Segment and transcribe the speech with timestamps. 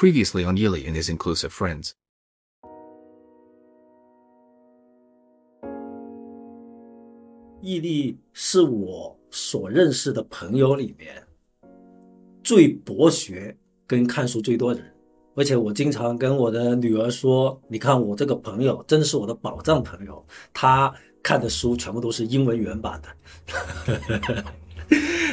[0.00, 1.90] Previously on Yili and his inclusive friends.
[7.60, 11.22] 毅力是我所认识的朋友里面
[12.42, 13.54] 最博学
[13.86, 14.90] 跟看书最多的人，
[15.34, 20.24] 而且我经常跟我的女儿说：“你看我这个朋友真的是我的宝藏朋友，
[20.54, 20.90] 他
[21.22, 24.44] 看的书全部都是英文原版的。”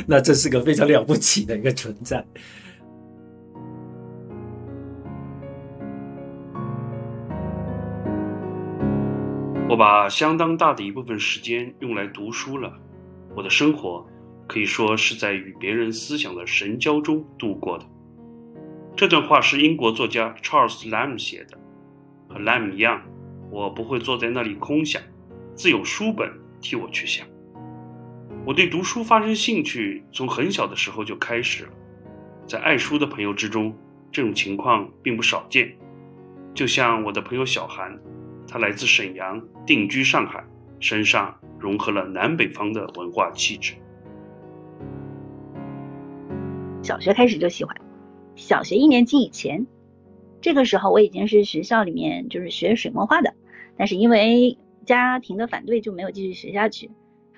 [0.06, 2.22] 那这是个非常了不起的一个存在。
[9.78, 12.74] 把相当大的一部分时间用来读书了，
[13.36, 14.06] 我的生活
[14.48, 17.86] 可以说是在与别人思想的神交中度过的。
[18.96, 21.58] 这段话是英国作家 Charles Lamb 写的，
[22.28, 23.02] 和 Lamb 一样，
[23.52, 25.02] 我不会坐在那里空想，
[25.54, 27.28] 自有书本替我去想。
[28.46, 31.70] 我对读书发生兴趣，从很小的时候就开始了，
[32.48, 33.78] 在爱书的朋友之中，
[34.12, 35.72] 这种情况并不少见。
[36.56, 37.96] 就像我的朋友小韩。
[38.48, 40.44] 他来自沈阳，定居上海，
[40.80, 43.74] 身上融合了南北方的文化气质。
[46.82, 47.76] 小学开始就喜欢，
[48.36, 49.68] 小学一年级以前，
[50.40, 53.34] 这个时候我已经是学校里面就是学水墨画的，
[53.76, 56.90] 但是因为家庭的反对，就没有继续学下去。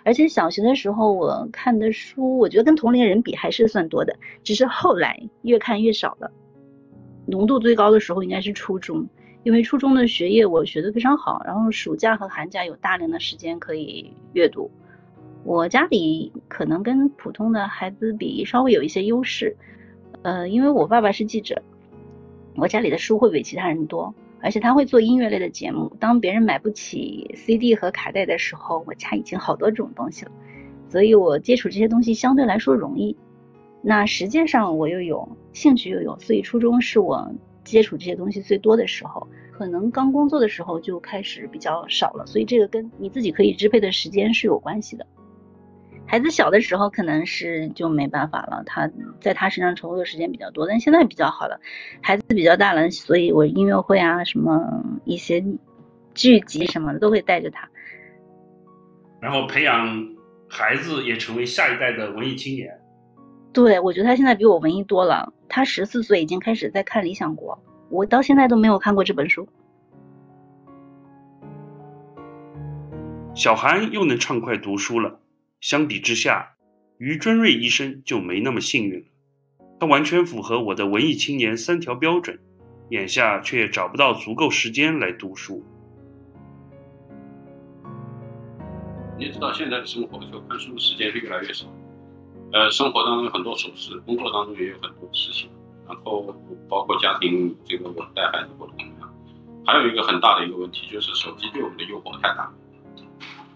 [0.06, 6.32] 而且小学的时候我看的书，我觉得跟同龄人比还是算多的，只是后来越看越少了。
[7.26, 9.08] 浓度最高的时候应该是初中。
[9.50, 14.70] 因为初中的学业我学得非常好，然后暑假和寒假有大量的时间可以阅读。
[15.44, 19.58] 我家里可能跟普通的孩子比稍微有一些优势，
[20.22, 21.64] 呃，因为我爸爸是记者，
[22.58, 25.98] 我家里的书会比其他人多，而且他会做音乐类的节目。
[26.00, 30.32] 当别人买不起 CD 和卡带的时候，我家已经好多这种东西了，
[30.90, 33.18] 所以我接触这些东西相对来说容易。
[33.82, 37.34] 那实践上我又有兴趣又有，所以初中是我。
[37.64, 45.06] 接触这些东西最多的时候，可能刚工作的时候就开始比较少了，所以这个跟你自己可以支配的时间是有关系的。
[46.08, 48.90] 孩子小的时候可能是就没办法了，他
[49.22, 51.60] 在他身上投入的时间比较多，但现在比较好了，
[52.02, 55.46] 孩子比较大了，所以我音乐会啊什么一些
[56.16, 57.70] 剧集什么的都会带着他，
[59.20, 60.16] 然后培养
[60.48, 62.79] 孩子也成为下一代的文艺青年。
[63.52, 65.34] 对，我觉得他现在比我文艺多了。
[65.48, 67.56] 他十四岁已经开始在看《理想国》，
[67.90, 69.48] 我到现在都没有看过这本书。
[73.34, 75.20] 小韩又能畅快读书了，
[75.62, 76.56] 相比之下，
[76.98, 79.06] 于尊瑞医生就没那么幸运了。
[79.80, 82.38] 他完全符合我的文艺青年三条标准，
[82.90, 85.64] 眼下却找不到足够时间来读书。
[89.18, 91.66] 你知道现在的生活，就看书的时间是越来越少。
[92.52, 95.50] 呃，生活当中有很多琐事，工作当中也有很多事情，
[95.88, 96.36] 然后
[96.68, 99.14] 包括家庭这个我带孩子或者怎么样，
[99.68, 102.52] 还有一个很大的一个问题就是手机对我们的诱惑太大。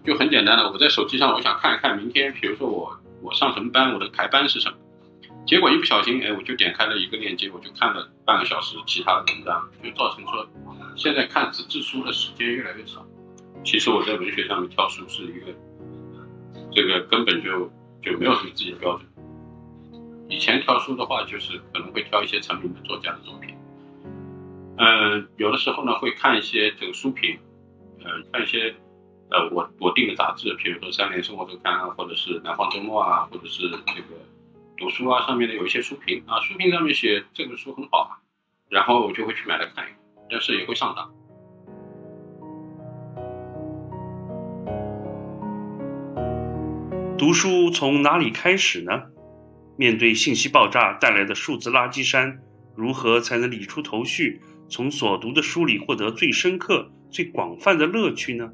[0.04, 4.76] 就很简单的，我在手机上我想看一看明天，比如说我我上什么班，我的排班是什么，
[5.44, 10.46] 结果一不小心，哎，我就点开了一个链接，我就看了半个小时其他的文章，就造成说
[10.94, 13.04] 现在看纸质书的时间越来越少。
[13.64, 15.46] 其实我在文学上面挑书是一个
[16.70, 17.68] 这个根本就。
[18.04, 19.08] 就没有什么自己的标准。
[20.28, 23.54] 以前挑书的话，就是可能会挑一些成名的作家的作品。
[24.76, 27.38] 嗯，有的时候呢会看一些这个书评，
[28.02, 28.74] 呃，看一些
[29.30, 34.08] 呃我我订的杂志，比如说《三联生活周刊》啊，或者是《南方周末》啊，或者是这个
[34.76, 38.18] 读书啊，上面的有一些书评啊，书评上面写这本书很好，
[38.68, 39.96] 然后我就会去买来看一看，
[40.30, 41.12] 但是也会上当。
[47.24, 48.92] 读书从哪里开始呢？
[49.78, 52.38] 面对信息爆炸带来的数字垃圾山，
[52.76, 58.52] 如何才能理出头绪，从所读的书里获得最深刻、最广泛的乐趣呢？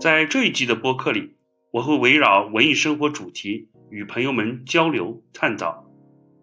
[0.00, 1.36] 在这一集的播客里，
[1.70, 5.86] 我会围绕文艺生活主题与朋友们交流探讨。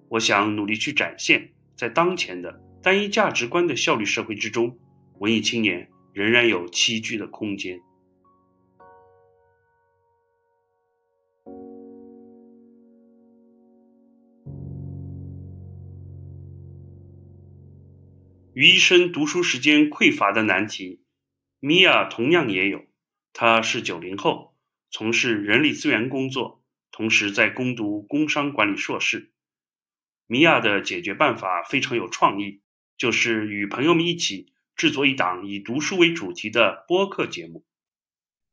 [0.08, 4.74] 我想努力去展现，在当前的单一价值观的效率社会之中，
[5.20, 5.86] 文艺青年。
[6.16, 7.82] 仍然有栖居的空间。
[18.54, 21.02] 于医生读书时间匮乏的难题，
[21.60, 22.86] 米娅同样也有。
[23.34, 24.56] 她是九零后，
[24.90, 29.34] 从事人力资源工作，同时在攻读工商管理硕士。
[30.28, 32.62] 米娅的解决办法非常有创意，
[32.98, 34.55] 就是与朋友们一起。
[34.76, 37.64] 制作一档以读书为主题的播客节目。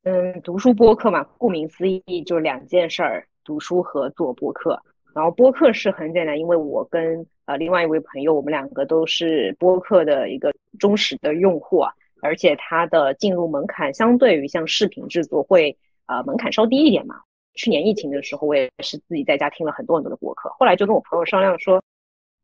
[0.04, 3.26] 嗯，读书播客嘛，顾名思义就是两件事儿。
[3.44, 4.80] 读书和做播客。
[5.14, 11.82] 然后播客是很简单，因为我跟呃另外一位朋友，我们两个都是播客的一个忠实的用户，
[12.22, 15.76] 而且它的进入门槛相对于像视频制作会
[16.06, 17.16] 呃门槛稍低一点嘛。
[17.54, 21.82] 去年疫情的时候，我也是自己在家听了很多很多的播客，后来就跟我朋友商量说，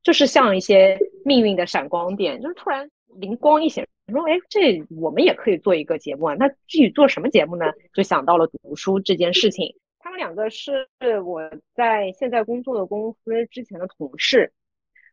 [0.03, 6.37] 就是像一些命运的闪光点，就是突然灵光一现，说哎，这我们也可以做一个节目啊。
[6.39, 7.73] 那具体做什么节目呢？
[7.93, 9.75] 就想到了读书这件事情。
[9.99, 10.87] 他们两个是
[11.25, 11.43] 我
[11.75, 14.53] 在现在工作的公司之前的同事，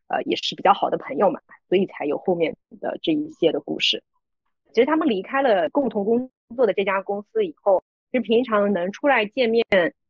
[0.08, 4.04] 呃，也是比较好的朋友嘛，所以才有后面的这一些的故事。
[4.72, 9.66] 其实他们离开了共同工作的这家公司以后，就平常能出来见面，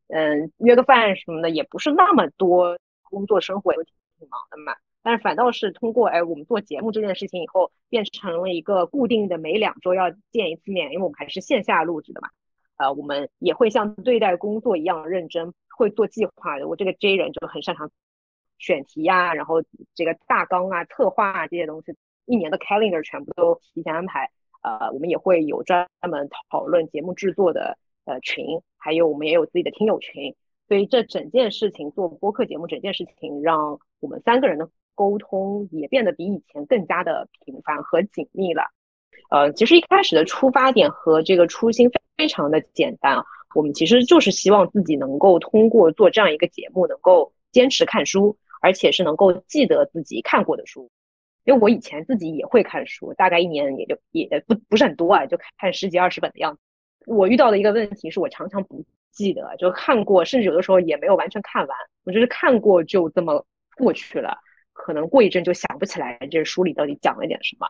[0.09, 4.75] 嗯，约个饭什么的也不是那么多，工作生活也挺忙的嘛。
[5.05, 12.29] 但是反倒是通过哎我们做节目这件事情以后，变成了一个固定的每两周要见一次面，因为我们还是线下录制的嘛。
[12.77, 16.67] 呃，我们也会像对待工作一样认真，会做计划的。
[16.67, 17.91] 我这个 J 人就很擅长
[18.57, 19.61] 选题呀，然后
[19.93, 24.31] 这个大纲啊、策划啊这些东西，一年的 calendar 全部都提前安排。
[24.63, 30.35] 呃，我们也会有专门讨论节目制作的呃群，还有我们也有自己的听友群。
[30.67, 38.63] 所以这整件事情做播客节目，整件事情让我们三个人的沟通也变得比以前更加的频繁和紧密了。
[39.29, 50.89] 呃，其实一开始的出发点和这个初心非常的简单，我们其实就是希望自己能够通过做这样一个节目，能够坚持看书，而且是能够记得自己看过的书。
[51.43, 56.59] 因为我以前自己也会看书，大概一年也就也不不是很多啊，就看十几二十本的样子。
[57.05, 63.45] 我遇到的一个问题是我常常不记得，就看过，甚至有的时候也没有完全看完，我就是看过就这么
[63.77, 64.39] 过去了，
[64.75, 67.65] 可能过一阵就想不起来这书里到底讲了点什么。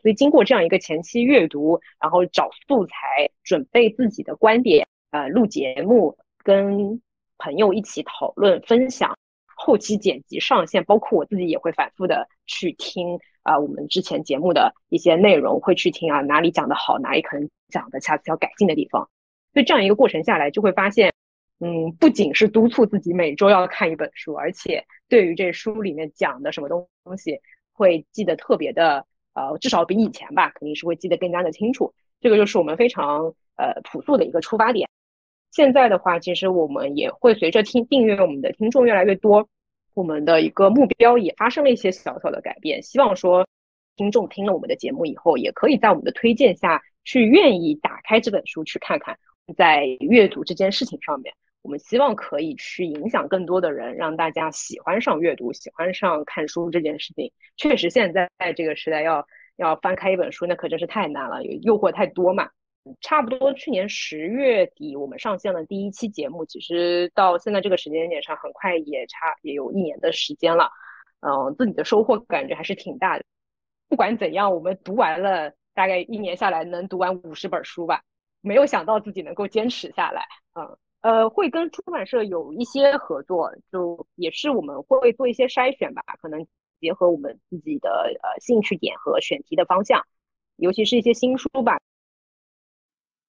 [0.00, 2.94] 所以经过这样一个前期阅读，然后找素材，
[3.42, 7.02] 准备自己的观点，呃，录节目，跟
[7.38, 9.18] 朋友一起讨论分享，
[9.56, 19.08] 后期剪辑上线，包括我自己也会反复的去听啊，我们之前节目的一些内容会去听啊，哪里讲的好，哪里可能讲的下次要改进的地方。
[19.54, 21.12] 所以这样一个过程下来，就会发现，
[21.60, 27.40] 嗯，不仅是督促自己每周要看一本书，而且对于这书里面讲的什么东西，
[27.72, 29.06] 会记得特别的。
[29.34, 31.94] 呃，至少比以前吧，肯定是会记得更加的清楚。
[32.20, 34.88] 这个就是我们非常呃朴素的一个出发点。
[35.52, 39.48] 现在的话，其实我们也会随着听订阅我们的听众越来越多，
[39.94, 42.82] 我们的一个目标也发生了一些小小的改变。
[42.82, 43.46] 希望说
[43.94, 49.16] 听众听了我们的节目以后，也可以在我们的推荐下去愿意打开这本书去看看，
[49.56, 51.32] 在阅读这件事情上面。
[51.62, 57.30] 我们希望可以去影响更多的人，让大家喜欢上阅读，喜欢上看书这件事情。
[57.56, 59.26] 确实，现在在这个时代，要
[59.56, 62.48] 要翻开一本书，那可真是太难了，诱惑太多嘛。
[63.02, 70.70] 差不多去年十月底，我们上线了第一期节目，其实到现在这个时间点上，很快也差也有一年的时间了。
[71.20, 73.24] 嗯，自己的收获感觉还是挺大的。
[73.88, 78.02] 不管怎样，我们读完了，大概一年下来能读完五十本书吧。
[78.40, 80.78] 没有想到自己能够坚持下来，嗯。
[81.00, 86.44] 呃，会跟出版社有一些合作，就也是我们会做一些筛选吧，可能
[86.80, 90.04] 结合我们自己的呃兴趣点和选题的方向，
[90.56, 91.78] 尤其是一些新书吧。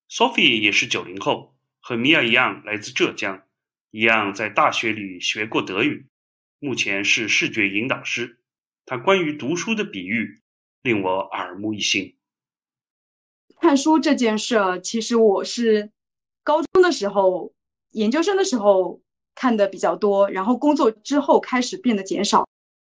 [0.09, 3.43] Sophie 也是九零后，和米娅一样来自浙江，
[3.91, 6.07] 一样在大学里学过德语，
[6.57, 8.39] 目前是视觉引导师。
[8.83, 10.41] 他关于读书的比喻
[10.81, 12.17] 令我耳目一新。
[13.61, 15.91] 看书这件事，其实我是
[16.43, 17.53] 高中的时候。
[17.91, 18.99] 研究生的时候
[19.35, 22.47] 看的比较多，然后工作之后开始变得减少，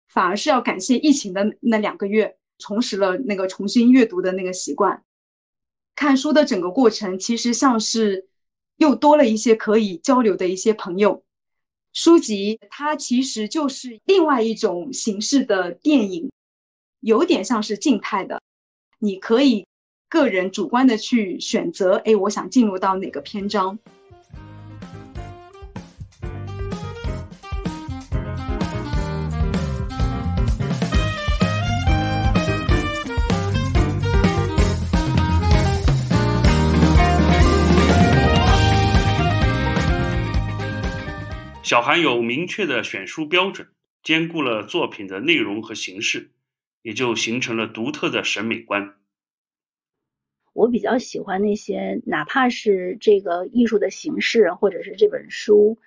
[0.07, 5.03] 反而是要感谢疫情的那两个月，重拾了那个重新阅读的那个习惯。
[5.95, 8.27] 看书的整个过程其实像是
[8.77, 11.23] 又多了一些可以交流的一些朋友。
[11.91, 16.31] 书籍它其实就是另外一种形式的电影，
[16.99, 18.41] 有点像是静态的，
[18.99, 19.65] 你可以
[20.07, 23.77] 个人主观的去选择，哎，我想进入到哪个篇章。
[41.69, 43.67] 小韩有明确的选书标准，
[44.01, 46.31] 兼顾了作品的内容和形式，
[46.81, 48.95] 也就形成了独特的审美观。
[50.53, 55.77] 我比较喜欢那些，哪怕是这个艺术的形式，或者是这本书，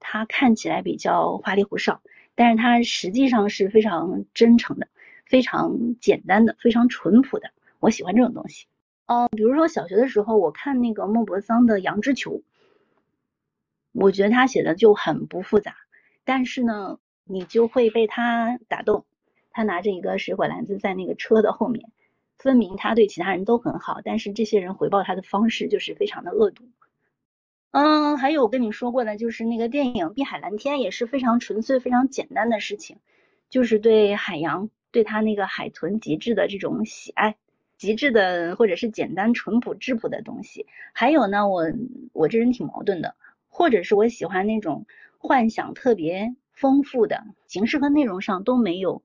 [0.00, 2.02] 它看起来比较花里胡哨，
[2.34, 4.88] 但是它实际上是非常真诚的，
[5.24, 7.52] 非常简单的，非常淳朴的。
[7.80, 8.66] 我喜欢这种东西。
[9.06, 12.32] 哦，比如说小学的时候，我看那个莫泊桑的《羊脂球》。
[13.92, 15.76] 我觉得他写的就很不复杂，
[16.24, 19.04] 但是呢，你就会被他打动。
[19.50, 21.90] 他拿着一个水果篮子在那个车的后面，
[22.38, 26.64] 分明他对其他人都很好，但是这些人回报他的方式就是非常的恶毒。
[27.70, 32.96] 嗯，还有我跟你说过的，就是那个电影《碧海蓝天》也是非常纯粹、非常简单的事情，
[33.50, 37.36] 就是对海洋、对他那个海豚极致的这种喜爱，
[37.76, 40.66] 极致的或者是简单、淳朴、质朴的东西。
[40.94, 41.66] 还有呢，我
[42.14, 43.14] 我这人挺矛盾的。
[43.54, 44.86] 或者是我喜欢那种
[45.18, 49.02] 幻想特别丰富的形式和内容上都没有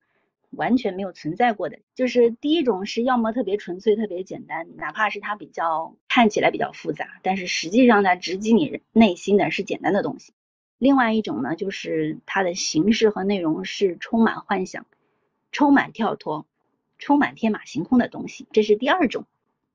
[0.50, 10.32] 完全没有存在过的，就是第一种是要么特别纯粹特别简单，哪怕是它比较看起来比较复杂，但是实际上它直击你内心的是简单的东西。
[10.78, 14.86] 另外一种呢，就是它的形式和内容是充满幻想、
[15.52, 16.46] 充满跳脱、
[16.98, 19.26] 充满天马行空的东西，这是第二种。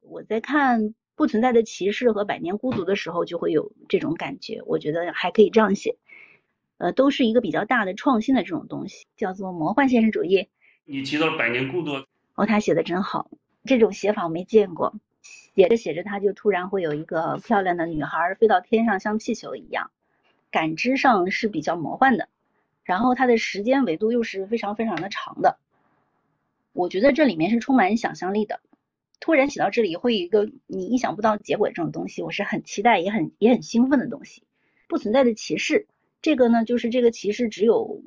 [0.02, 0.96] 我在看。
[1.16, 4.62] 不存在的歧视和百年孤独的时候，就会有这种感觉。
[4.66, 5.98] 我觉得还可以这样写，
[6.78, 10.50] 呃，都是一个比较大的创新的这种东西，叫做魔幻现实主义。
[10.86, 11.92] 你提到了百年孤独，
[12.36, 13.30] 哦，他写的真好，
[13.66, 14.96] 这种写法我没见过。
[15.56, 19.92] 写着写着，他就突然会有一个漂亮的女孩飞到天上，像气球一样，
[20.50, 22.28] 感知上是比较魔幻的。
[22.84, 25.58] 然后它的时间维度又是非常非常的长的，
[26.74, 28.60] 我觉得这里面是充满想象力的。
[29.24, 34.44] 突然写到这里，会有一个你意想不到结果这种东西，我是很期待，也很也很兴奋的东西。
[34.90, 35.88] 不存在的骑士，
[36.22, 38.04] 这个呢，就是这个骑士只有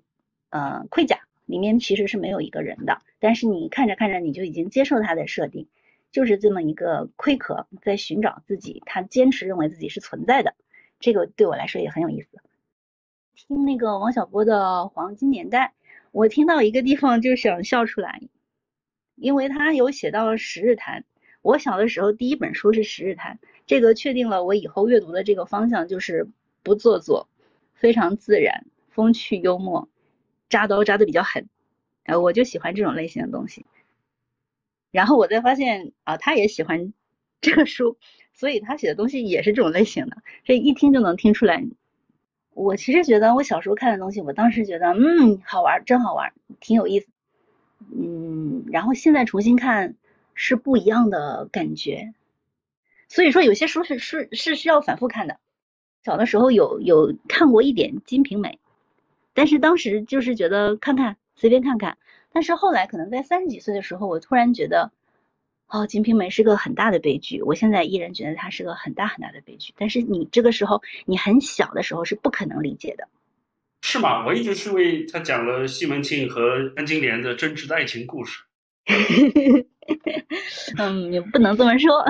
[0.50, 5.68] 呃盔甲，里面其实是没有一个人的，但是你看着看着你就已经接受他的设定，
[6.12, 10.54] 就是这么一个盔壳在寻找自己，他坚持认为自己是存在的，
[11.00, 12.28] 这个对我来说也很有意思。
[13.34, 15.68] 听那个王小波的《黄金年代》，
[16.12, 18.20] 我听到一个地方就想笑出来。
[19.16, 21.00] 因为他有写到《十日谈》，
[21.42, 26.28] 我小的时候第一本书是《十日谈》，这个确定了我以后阅读的这个方向就是
[26.62, 27.28] 不做作，
[27.74, 29.88] 非常自然，风趣幽默，
[30.48, 31.48] 扎刀扎的比较狠，
[32.04, 33.64] 呃，我就喜欢这种类型的东西。
[34.90, 36.92] 然后我再发现啊，他也喜欢
[37.40, 37.98] 这个书，
[38.32, 41.64] 所以他写的东西也是这种类型的，这一听就能听出来。
[42.54, 47.08] 我其实觉得我小时候看的东西，我当时觉得嗯好玩，真好玩，挺有意思。
[47.78, 49.94] 嗯，然后现在重新看
[50.34, 52.14] 是不一样的感觉，
[53.08, 55.38] 所以说有些书是是是需要反复看的。
[56.02, 58.50] 小的时候有有看过一点《金瓶梅》，
[59.34, 61.98] 但是当时就是觉得看看随便看看，
[62.32, 64.92] 但是后来可能在三十几岁的时候，我突然觉得，
[65.66, 67.42] 哦，《金瓶梅》是个很大的悲剧。
[67.42, 73.08] 我现在依然觉得它是个很大很大的悲剧，但是你这个时候你很小的时候是不可能理解的。
[73.82, 74.26] 是吗？
[74.26, 78.42] 我一直是为他讲了西门庆和潘金莲的真挚的爱情故事。
[80.78, 82.04] 嗯，也不能这么说。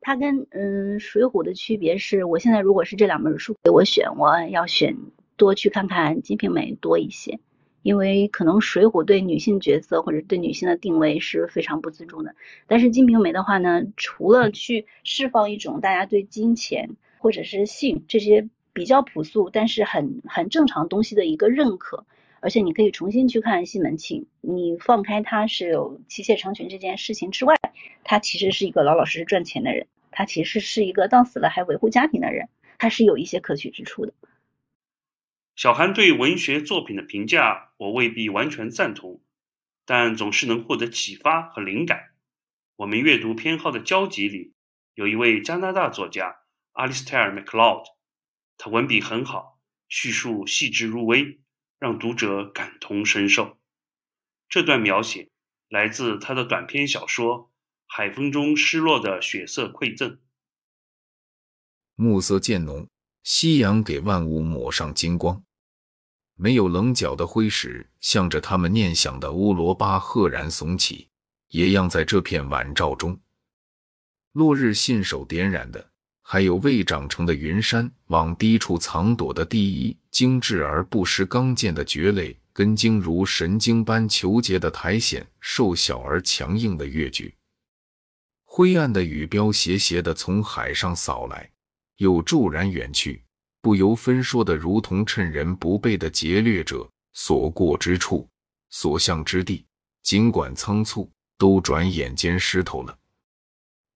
[0.00, 4.96] 他跟嗯《水浒》的区别是，我现在如果是这两本书给我选，我要选
[5.36, 7.40] 多去看看《金瓶梅》多一些，
[7.82, 12.34] 因为可能《水浒》对女性角色或者对女性的定位是非常不自重的，
[12.66, 18.48] 但是《金瓶梅》的话呢，除了去释放一种大家对金钱或者是性这些。
[18.72, 22.06] 比较朴素，但是很很正常东西的一个认可，
[22.40, 27.56] 而且你可以重新去看西门庆，你放开他是有妻妾成群这件事情之外，
[28.04, 32.48] 他其实是一个老老实实赚钱的人，他其实是一个到死了还维护家庭的人，
[32.78, 34.12] 他是有一些可取之处的。
[35.56, 39.20] 小韩对文学作品的评价，我未必完全赞同，
[39.84, 42.10] 但总是能获得启发和灵感。
[42.76, 44.54] 我们阅读偏好的交集里，
[44.94, 46.38] 有一位加拿大作家
[46.72, 47.99] 阿里斯泰尔·麦克劳德。
[48.62, 51.40] 他文笔很好，叙述细致入微，
[51.78, 53.58] 让读者感同身受。
[54.50, 55.30] 这段描写
[55.70, 57.38] 来自他的短篇小说
[57.86, 60.10] 《海风中失落的血色馈赠》。
[61.94, 62.86] 暮色渐浓，
[63.22, 65.42] 夕阳给万物抹上金光。
[66.34, 71.08] 没有棱角的灰石，向着他们念想的乌罗巴赫然耸起，
[71.48, 73.22] 也漾在这片晚照中。
[74.32, 75.89] 落日信手点染的。
[76.32, 87.34] 还有未长成的云山，往低处藏躲的第一精致而不失刚健的蕨类根茎，如神经般求结的苔藓，瘦小而强硬的越剧。
[88.44, 91.50] 灰暗的雨标斜斜地从海上扫来，
[91.96, 93.24] 又骤然远去，
[93.60, 98.28] 不由分说的，如同趁人不备的劫掠者，所过之处，
[98.68, 99.66] 所向之地，
[100.04, 102.96] 尽管仓促，都转眼间湿透了。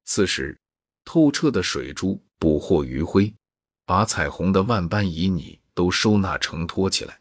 [0.05, 0.59] 此时。
[1.05, 3.33] 透彻的水珠捕获余晖，
[3.85, 7.21] 把彩虹的万般旖旎都收纳承托起来。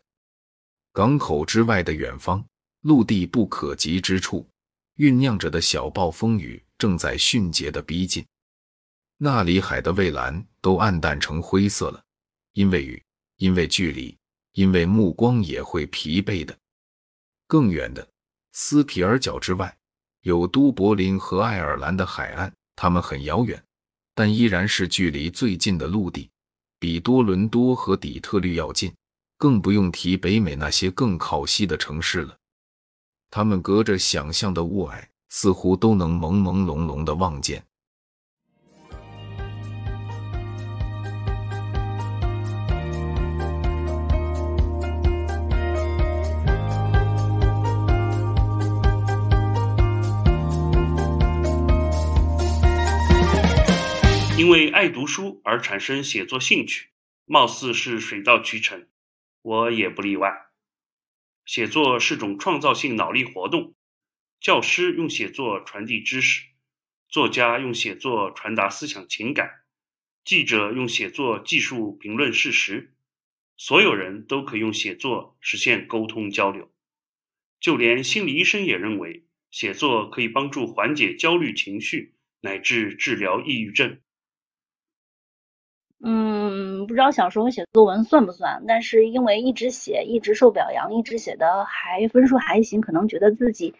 [0.92, 2.46] 港口之外的远方，
[2.82, 4.48] 陆地不可及之处，
[4.98, 8.26] 酝酿着的小暴风雨正在迅捷的逼近。
[9.18, 12.04] 那里海的蔚蓝都暗淡成灰色了，
[12.54, 13.02] 因为雨，
[13.38, 14.18] 因为距离，
[14.54, 16.58] 因为目光也会疲惫的。
[17.48, 18.08] 更远的
[18.52, 19.78] 斯皮尔角之外，
[20.22, 23.64] 有都柏林和爱尔兰的海岸，它们很遥远，
[24.16, 26.30] 但依然是距离最近的陆地，
[26.80, 28.94] 比多伦多和底特律要近。
[29.36, 32.38] 更不用提北美那些更靠西的城市了，
[33.30, 37.66] 他们隔着想象的雾霭，似乎都能朦朦胧胧的望见。
[54.44, 56.90] 因为爱读书而产生写作兴趣，
[57.24, 58.90] 貌似是水到渠成。
[59.42, 60.48] 我也不例外。
[61.46, 63.74] 写作是种创造性脑力活动，
[64.42, 66.42] 教师用写作传递知识，
[67.08, 69.62] 作家用写作传达思想情感，
[70.26, 72.94] 记者用写作技术评论事实，
[73.56, 76.70] 所有人都可用写作实现沟通交流。
[77.62, 84.02] 就连心理医生也认为，写作可以帮助缓解焦虑情绪，乃至治疗抑郁症。
[86.06, 93.74] 嗯，不知道小时候写作文算不算，但是因为一直写，一直受表扬，一直写的还分数还行，可能觉得自己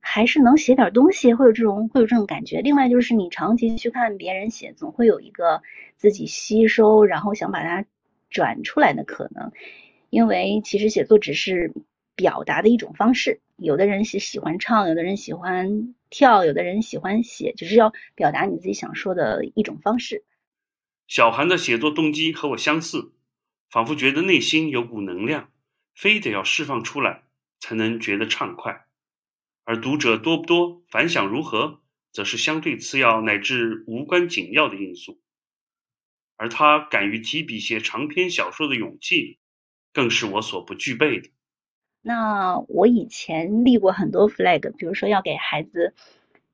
[0.00, 2.60] 还是能写点东西，会有这种会有这种感觉。
[2.60, 5.62] 另外就是你长期去看别人写，总会有一个
[5.96, 7.86] 自己吸收，然后想把它
[8.28, 9.50] 转出来的可能。
[10.10, 11.72] 因为其实写作只是
[12.16, 20.22] 表达的一种方式，有的人喜喜欢唱，有的人喜欢跳，有的人喜欢写，只是要表达你自己想说的一种方式。
[21.10, 23.12] 小韩的写作动机和我相似，
[23.68, 25.50] 仿佛觉得内心有股能量，
[25.92, 27.24] 非得要释放出来
[27.58, 28.86] 才能觉得畅快。
[29.64, 31.80] 而读者多不多、反响如何，
[32.12, 35.20] 则是相对次要乃至无关紧要的因素。
[36.36, 39.40] 而他敢于提笔写长篇小说的勇气，
[39.92, 41.28] 更是我所不具备的。
[42.02, 45.92] 那我以前立过很多 flag，比如说要给孩子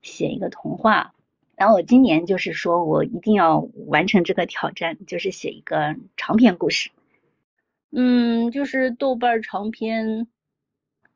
[0.01, 1.13] 写一个童话。
[1.57, 6.91] 然后我今年就是说我一定要完成这个挑战，就是写一个长篇故事。
[7.91, 10.27] 嗯，就是豆瓣长篇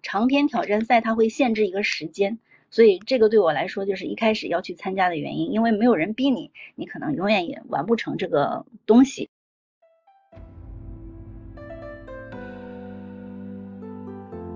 [0.01, 2.39] 长篇挑战赛，它会限制一个时间，
[2.71, 9.29] 所以这个对我来说就是一开始要去参加的原因，因为没有人逼你，你可能永远也完不成这个东西。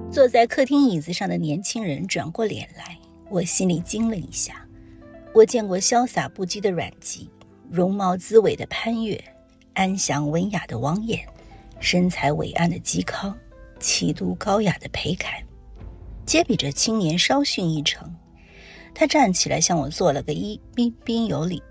[0.09, 2.97] 坐在客厅椅子上的年轻人转过脸来，
[3.29, 4.64] 我心里惊了一下。
[5.35, 7.29] 我见过潇洒不羁的阮籍，
[7.69, 9.21] 容貌姿伟的潘岳，
[9.73, 11.19] 安详文雅的王衍，
[11.81, 13.37] 身材伟岸的嵇康，
[13.77, 15.43] 气度高雅的裴楷，
[16.25, 18.05] 皆比这青年稍逊一筹。
[18.93, 21.61] 他站起来向我做了个揖，彬彬有礼。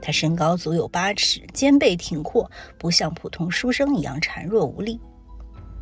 [0.00, 4.98] 他身高足有八尺，肩背挺阔，不像普通书生一样孱弱无力，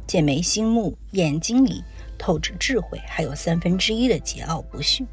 [0.05, 1.81] 剑眉星目，眼睛里
[2.19, 5.07] 透着智慧，还有三分之一的桀骜不驯。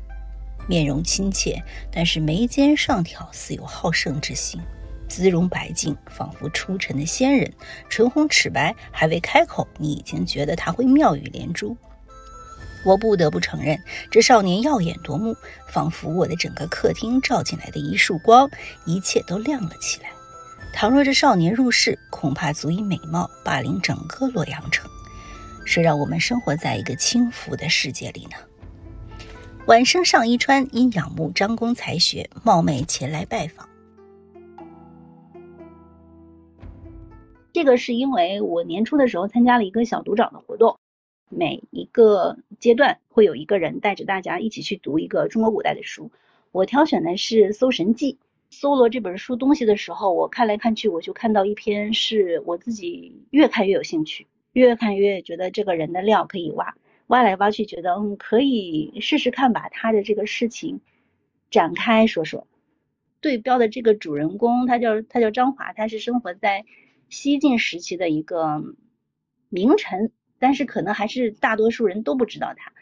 [0.68, 4.60] 面容亲切，但是眉间上挑，似有好胜之心；
[5.08, 7.52] 姿容白净，仿佛出尘的仙人，
[7.90, 11.76] 唇红齿白，还未开口，你已经觉得他会妙语连珠。
[12.86, 13.78] 我不得不承认，
[14.12, 15.36] 这少年耀眼夺目，
[15.68, 18.50] 仿佛我的整个客厅照进来的一束光，
[18.86, 20.10] 一切都亮了起来。
[20.74, 24.90] 倘若这少年入世，恐怕足以美貌霸凌整个洛阳城。
[25.66, 28.38] 谁让我们生活在一个轻浮的世界里呢？
[29.68, 33.68] 晚生上衣川因仰慕张公才学，冒昧前来拜访。
[37.52, 40.78] 这个是因为我年初的时候参加了一个小组长的活动，
[41.28, 46.12] 每一个阶段会有一个人带着大家一起去读一个中国古代的书。
[46.54, 48.14] 我挑选的是《搜神记》，
[48.50, 56.74] 搜罗这本书东西的时候，我看来看去，我就看到一篇是我自己越看越有兴趣，越看越觉得这个人的料可以挖。
[57.08, 60.82] 挖来挖去，觉得嗯可以试试看，把他的这个事情
[61.50, 62.48] 展开说说。
[63.20, 66.66] 对标的这个主人公，他叫他叫张华，他是生活在
[67.10, 68.64] 西晋时期的一个
[69.50, 72.74] 名臣，但是可能还是大多数人都不知道他，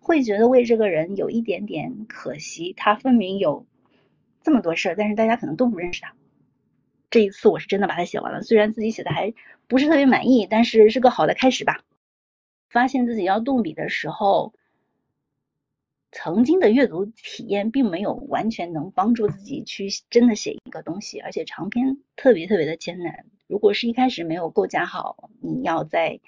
[0.00, 2.72] 会觉得为这个人有一点点可惜。
[2.74, 3.66] 他分明有
[4.42, 6.14] 这么多事儿，但是大家可能都不认识他。
[7.10, 9.34] 这一次我是真的把它写完了，虽然自己写的还
[9.68, 11.82] 不是特别满意，但是是个好的开始吧。
[12.72, 14.54] 发现自己要动笔的时候，
[16.10, 23.26] 曾经的阅读体验并没有完全能帮助自己去真的写一个东西，而且长篇特别特别的艰难。
[23.46, 26.20] 如果是一开始没有构架好，你要在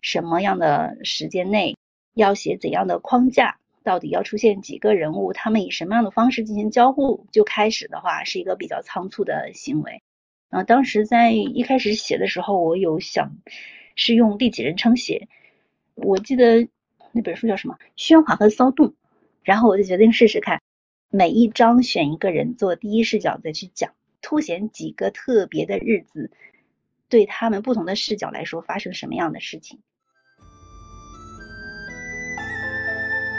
[0.00, 1.76] 什么样的时间内
[2.14, 10.02] 要写怎样的框架，到底要出现几个人物，他们以什么样的方式进行交互，就开始的话，是一个比较仓促的行为。
[10.48, 13.36] 然后当时在一开始写的时候，我有想
[13.94, 15.28] 是用第几人称写，
[16.02, 16.68] 我记得
[17.12, 18.88] 那本书叫什么《喧哗和骚动》，
[19.42, 20.60] 然后我就决定试试看，
[21.10, 26.30] 每一章选一个人做第一视角再去讲，凸显几个特别的日子，
[27.08, 29.78] 对他们不同的视角来说发生什么样的事情。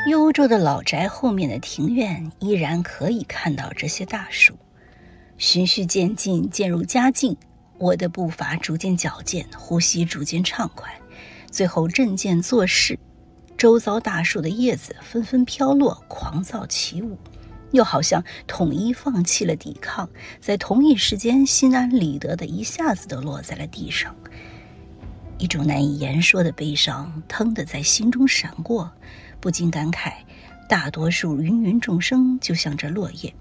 [0.07, 4.55] 幽州的老宅后面的庭院依然可以看到这些大树。
[5.37, 7.35] 循序渐进，渐入佳境，
[7.79, 10.91] 我的步伐逐渐矫健，呼吸逐渐畅快，
[11.51, 12.97] 最后振剑作势。
[13.57, 17.15] 周遭大树的叶子纷纷飘落，狂躁起舞，
[17.71, 20.09] 又好像统一放弃了抵抗，
[20.39, 24.15] 在同一时间心安理得的一下子都落在了地上。
[25.37, 28.91] 一种难以言说的悲伤腾的在心中闪过，
[29.39, 30.13] 不禁感慨：
[30.67, 33.31] 大多数芸芸众生就像这落叶。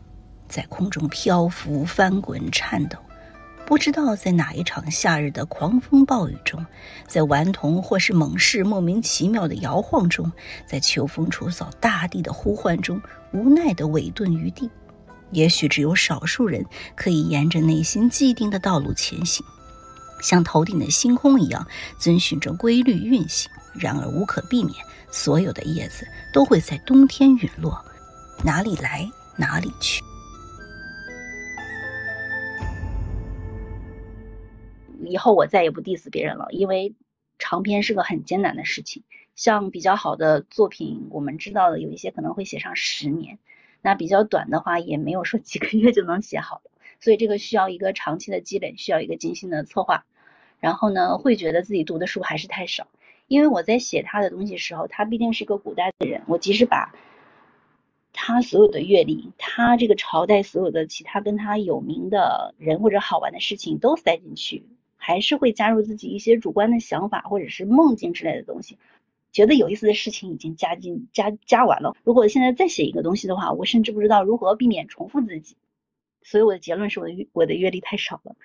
[0.49, 2.99] 在空中漂浮、翻滚、颤抖，
[3.71, 6.67] 不知道在哪一场夏日的狂风暴雨中，
[7.07, 10.33] 在顽童或是猛士莫名其妙的摇晃中，
[10.67, 13.01] 在秋风除扫大地的呼唤中，
[13.33, 14.69] 无奈的委顿于地。
[15.31, 19.47] 也许只有少数人可以沿着内心既定的道路前行，
[20.21, 21.65] 像头顶的星空一样，
[21.97, 23.49] 遵循着规律运行。
[23.75, 24.75] 然而无可避免，
[25.13, 27.81] 所有的叶子都会在冬天陨落，
[28.43, 30.03] 哪里来哪里去。
[35.11, 36.95] 以后我再也不 diss 别人了，因为
[37.39, 39.03] 长篇是个很艰难的事情。
[39.35, 43.39] 像比较好的作品，我们知道的有一些可能会写上十年，
[43.83, 46.71] 那比较短的话也没有说几个月就能写好的，
[47.01, 50.05] 所以这个需要一个长期的积累，需要一个精心的策划。
[50.61, 52.87] 然后呢，会觉得自己读的书还是太少，
[53.27, 56.95] 因为我在写他的东西时候，他毕竟是一个古代的人，我即使把
[58.13, 64.67] 他所有的阅历，他这个朝代所有的其他跟他有名的人或者好玩的事情都塞进去。
[65.03, 68.77] 还是会加入自己一些主观的想法或者是梦境之类的东西，
[69.33, 71.97] 觉得有意思的事情已经加进加加完了。
[72.05, 75.57] 如果现在再写一个东西的话，我甚至不知道如何避免重复自己。
[76.23, 78.37] 所以我的结论是我的我的阅历太少了。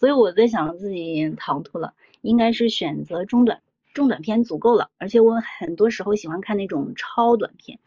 [0.00, 3.60] 所以我在想自己唐突了，应该是选择中短
[3.92, 4.90] 中短篇足够了。
[4.96, 7.78] 而且我很多时候喜欢看那种超短片，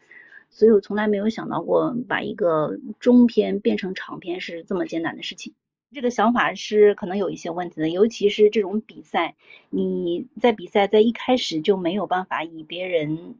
[0.50, 5.52] 所以我从来没有想到过把一个中篇变成长篇是这么艰难的事情。
[5.92, 9.36] 这个想法是可能有一些问题的，尤其是这种比赛，
[9.70, 13.36] 你在比赛在一开始就没有办法以别人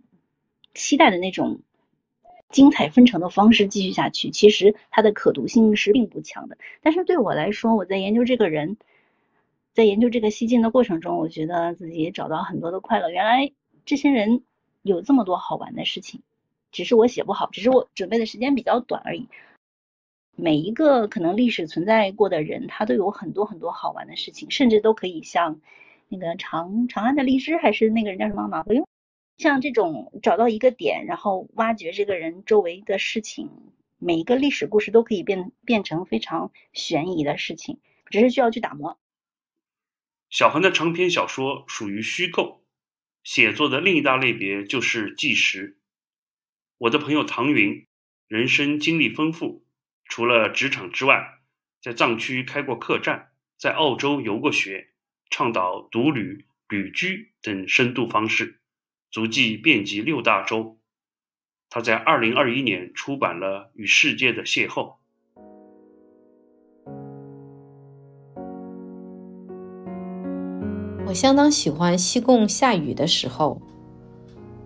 [0.74, 1.60] 期待的那种
[2.48, 6.56] 精彩纷呈的方式继续下去，其实它的可读性是并不强的。
[6.80, 8.78] 但是对我来说，我在研究这个人，
[9.74, 13.10] 在研究这个西晋的过程中，我觉得自己找到很多的快乐。
[13.10, 13.52] 原来
[13.84, 14.42] 这些人
[14.80, 16.22] 有这么多好玩的事情，
[16.72, 19.28] 只是我写不好，只是我准备的时间比较短而已。
[20.40, 25.60] 每一个可能历史存在过的人，他都有很多很多好玩的事情，甚至都可以像
[26.08, 28.86] 那个长长安的荔枝，还是那个人叫什么马伯庸，
[29.36, 33.50] 像这种找到一个点，然后挖掘这个人周围的事情，
[33.98, 38.96] 每一个历史故事都可以变变成非常悬疑的事情，只是需要去打磨。
[40.30, 42.62] 小恒的长篇小说属于虚构，
[43.24, 45.78] 写作的另一大类别就是纪实。
[46.78, 47.84] 我的朋友唐云，
[48.28, 49.64] 人生经历丰富。
[50.08, 51.38] 除了职场之外，
[51.82, 54.88] 在藏区开过客栈，在澳洲游过学，
[55.30, 58.58] 倡导独旅、旅居等深度方式，
[59.10, 60.78] 足迹遍及六大洲。
[61.70, 64.94] 他在二零二一年出版了《与世界的邂逅》。
[71.06, 73.60] 我相当喜欢西贡下雨的时候，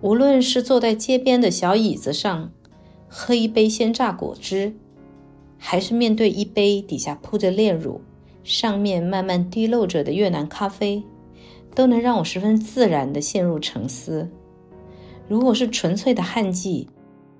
[0.01, 2.51] 无论是坐在街边的小椅子上，
[3.09, 4.77] 喝一杯鲜榨果汁。
[5.65, 8.01] 还是面对一杯底下铺着炼乳，
[8.43, 11.01] 上面慢慢滴漏着的越南咖啡，
[11.73, 14.29] 都能让我十分自然地陷入沉思。
[15.25, 16.89] 如果是纯粹的旱季，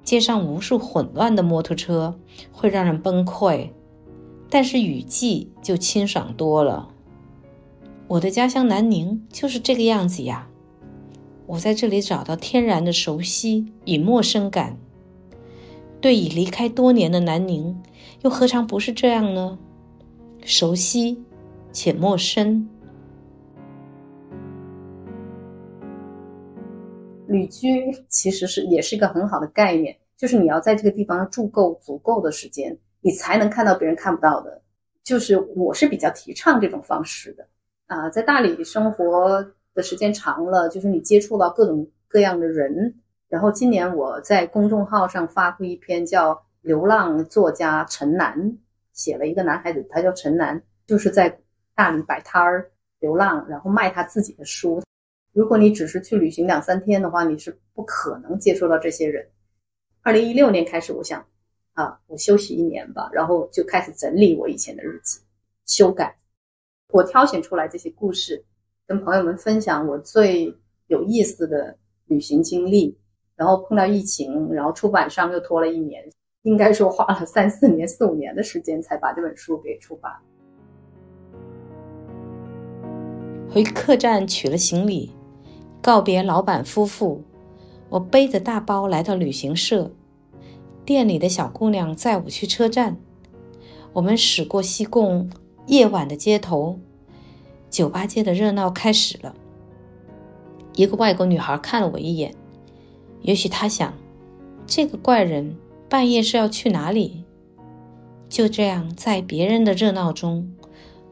[0.05, 2.17] 街上无数混乱的摩托车
[2.49, 3.67] 会让人崩溃；
[4.49, 6.87] 但是雨季就清爽多了。
[8.07, 10.47] 我的家乡南宁就是这个样子呀。
[11.45, 14.77] 我在这里找到天然的熟悉与陌生感。
[15.99, 17.77] 对已离开多年的南宁。
[18.23, 19.59] 又何尝不是这样呢？
[20.45, 21.21] 熟悉
[21.73, 22.65] 且陌生。
[27.27, 34.61] 旅居其实是也是一个很好的概念，就是你要在这个地方住够足够的时间，你才能看到别人看不到的。
[35.03, 37.45] 就是我是比较提倡这种方式的
[37.87, 42.95] 啊，在大理生活的时间长了，就是你接触到各种各样的人。
[43.27, 46.41] 然后今年我在公众号上发过一篇叫。
[46.63, 48.57] 流浪作家陈楠
[48.93, 51.37] 写了一个男孩子，他叫陈楠，就是在
[51.75, 54.81] 大理摆摊儿流浪，然后卖他自己的书。
[55.33, 59.29] 如果你只是去旅行两三天的话，你是不可能接触到这些人。
[60.01, 61.25] 二零一六年开始，我想，
[61.73, 65.19] 啊，我休息一年吧，然后就开始整理我以前的日记，
[65.65, 66.17] 修改。
[66.87, 68.45] 我挑选出来这些故事，
[68.87, 72.97] 跟朋友们分享我最有意思的旅行经历。
[73.35, 76.07] 然后碰到疫情，然后出版商又拖了一年，
[76.43, 80.11] 应该说花了三四年、四五年的时间才把这本书给出版。
[83.49, 85.11] 回客栈取了行李。
[85.81, 87.21] 告别老板夫妇，
[87.89, 89.91] 我背着大包来到旅行社。
[90.85, 92.95] 店里的小姑娘载我去车站。
[93.91, 95.29] 我们驶过西贡
[95.67, 96.79] 夜晚的街头，
[97.69, 99.35] 酒吧街的热闹开始了。
[100.75, 102.33] 一个外国女孩看了我一眼，
[103.21, 103.93] 也许她想，
[104.65, 105.53] 这个怪人
[105.93, 107.23] 半夜是要去哪里？
[108.27, 110.51] 就这样，在别人的热闹中，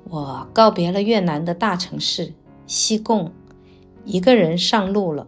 [0.05, 2.33] 我告别了越南的大城市
[2.65, 3.31] 西贡。
[4.05, 5.27] 一个人上路了，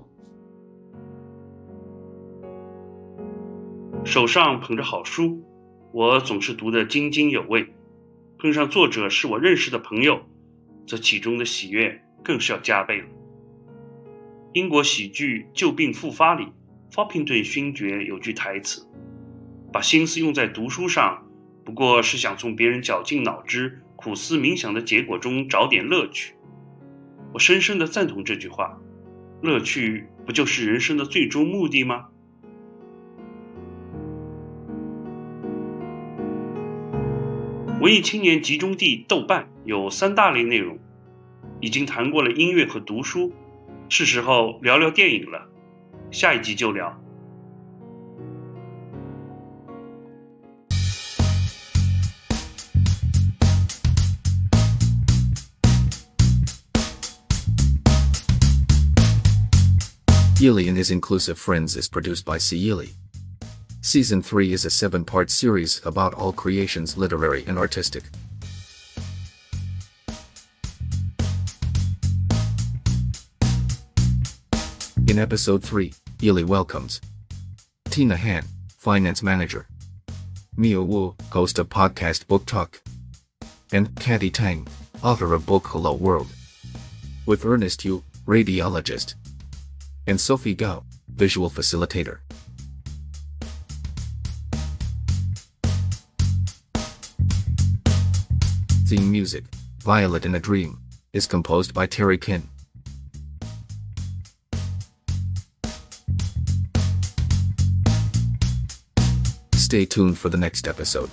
[4.03, 5.43] 手上捧着好书，
[5.91, 7.63] 我总是读得津津有味。
[8.39, 10.19] 碰上作者是我认识的朋友，
[10.87, 13.07] 这其中的喜悦更是要加倍了。
[14.53, 16.47] 英国喜剧《旧病复发》里
[16.91, 18.83] ，，Foppington 勋爵有句台词
[19.73, 21.25] ：“把心思用在读书上，
[21.65, 26.35] 不过是想从别人绞尽脑汁、苦思冥想的结果中找点乐趣。”
[27.33, 28.79] 我深深的赞同这句话，
[29.41, 32.05] 乐趣不就是人生的最终目的吗？
[37.81, 40.77] 文艺青年集中地豆瓣有三大类内容，
[41.59, 43.33] 已经谈过了音乐和读书，
[43.89, 45.49] 是时候聊聊电影了，
[46.11, 47.02] 下一集就聊。
[60.43, 62.89] Yili and His Inclusive Friends is produced by Seili.
[63.79, 68.03] Season 3 is a seven part series about all creations literary and artistic.
[75.07, 76.99] In episode 3, Yili welcomes
[77.85, 78.43] Tina Han,
[78.77, 79.65] finance manager,
[80.57, 82.81] Mio Wu, host of podcast Book Talk,
[83.71, 84.67] and Kathy Tang,
[85.01, 86.27] author of book Hello World.
[87.25, 89.15] With Ernest Yu, radiologist
[90.07, 92.19] and Sophie Gao, visual facilitator.
[98.87, 99.45] Theme music,
[99.79, 100.79] Violet in a Dream,
[101.13, 102.47] is composed by Terry Kin.
[109.55, 111.09] Stay tuned for the next episode.